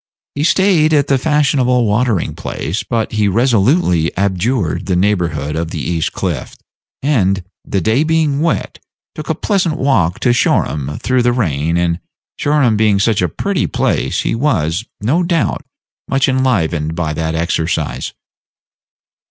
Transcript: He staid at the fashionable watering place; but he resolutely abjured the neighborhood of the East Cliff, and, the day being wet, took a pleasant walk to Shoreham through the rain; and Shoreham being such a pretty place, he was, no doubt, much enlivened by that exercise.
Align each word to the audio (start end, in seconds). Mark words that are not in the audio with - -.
He 0.33 0.43
staid 0.43 0.93
at 0.95 1.05
the 1.09 1.19
fashionable 1.19 1.85
watering 1.85 2.33
place; 2.33 2.81
but 2.81 3.11
he 3.11 3.27
resolutely 3.27 4.11
abjured 4.17 4.87
the 4.87 4.95
neighborhood 4.95 5.55
of 5.55 5.69
the 5.69 5.77
East 5.79 6.11
Cliff, 6.11 6.55
and, 7.03 7.43
the 7.63 7.81
day 7.81 8.03
being 8.03 8.41
wet, 8.41 8.79
took 9.13 9.29
a 9.29 9.35
pleasant 9.35 9.77
walk 9.77 10.17
to 10.21 10.33
Shoreham 10.33 10.97
through 10.97 11.21
the 11.21 11.33
rain; 11.33 11.77
and 11.77 11.99
Shoreham 12.39 12.75
being 12.77 12.97
such 12.99 13.21
a 13.21 13.29
pretty 13.29 13.67
place, 13.67 14.21
he 14.21 14.33
was, 14.33 14.85
no 15.01 15.21
doubt, 15.21 15.61
much 16.07 16.27
enlivened 16.27 16.95
by 16.95 17.13
that 17.13 17.35
exercise. 17.35 18.11